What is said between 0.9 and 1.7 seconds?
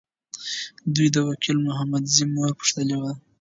دوی د وکیل